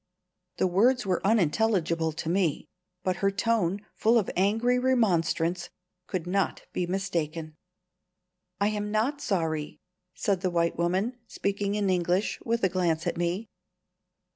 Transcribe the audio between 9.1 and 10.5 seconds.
sorry," said the